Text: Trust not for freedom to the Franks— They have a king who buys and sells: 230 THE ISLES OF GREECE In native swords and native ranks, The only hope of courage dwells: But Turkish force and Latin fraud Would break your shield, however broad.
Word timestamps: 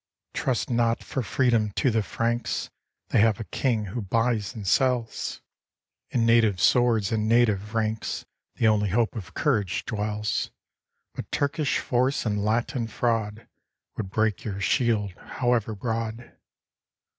Trust 0.33 0.67
not 0.71 1.03
for 1.03 1.21
freedom 1.21 1.69
to 1.73 1.91
the 1.91 2.01
Franks— 2.01 2.71
They 3.09 3.19
have 3.19 3.39
a 3.39 3.43
king 3.43 3.85
who 3.93 4.01
buys 4.01 4.55
and 4.55 4.65
sells: 4.65 5.43
230 6.11 6.17
THE 6.17 6.17
ISLES 6.17 6.25
OF 6.25 6.25
GREECE 6.25 6.25
In 6.25 6.25
native 6.47 6.59
swords 6.65 7.11
and 7.11 7.29
native 7.29 7.73
ranks, 7.75 8.25
The 8.55 8.67
only 8.67 8.89
hope 8.89 9.15
of 9.15 9.35
courage 9.35 9.85
dwells: 9.85 10.49
But 11.13 11.31
Turkish 11.31 11.77
force 11.77 12.25
and 12.25 12.43
Latin 12.43 12.87
fraud 12.87 13.47
Would 13.95 14.09
break 14.09 14.43
your 14.43 14.59
shield, 14.59 15.11
however 15.19 15.75
broad. 15.75 16.35